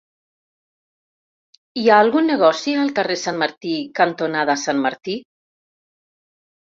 Hi 1.81 1.83
ha 1.89 1.99
algun 2.05 2.25
negoci 2.31 2.75
al 2.85 2.91
carrer 3.01 3.19
Sant 3.27 3.39
Martí 3.43 3.77
cantonada 4.03 4.57
Sant 4.67 4.85
Martí? 4.87 5.19